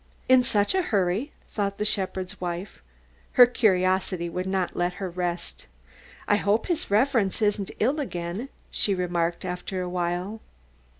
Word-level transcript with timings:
"In 0.27 0.41
such 0.41 0.73
a 0.73 0.81
hurry?" 0.81 1.31
thought 1.51 1.77
the 1.77 1.85
shepherd's 1.85 2.41
wife. 2.41 2.81
Her 3.33 3.45
curiosity 3.45 4.29
would 4.29 4.47
not 4.47 4.75
let 4.75 4.93
her 4.93 5.11
rest. 5.11 5.67
"I 6.27 6.37
hope 6.37 6.65
His 6.65 6.89
Reverence 6.89 7.39
isn't 7.39 7.69
ill 7.79 7.99
again," 7.99 8.49
she 8.71 8.95
remarked 8.95 9.45
after 9.45 9.79
a 9.79 9.87
while. 9.89 10.41